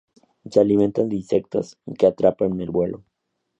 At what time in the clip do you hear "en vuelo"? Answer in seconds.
2.45-3.03